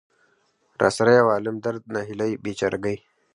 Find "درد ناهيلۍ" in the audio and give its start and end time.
1.65-2.31